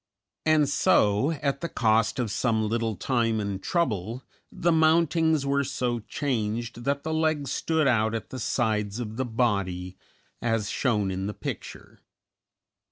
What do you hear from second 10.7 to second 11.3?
shown in